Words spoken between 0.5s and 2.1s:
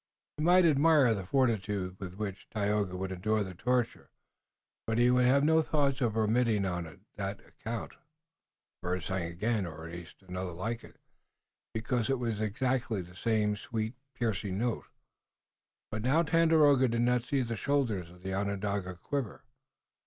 admire the fortitude